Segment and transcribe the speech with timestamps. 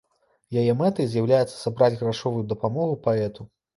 [0.61, 3.41] Яе мэтай з'яўляецца сабраць грашовую дапамогу паэту.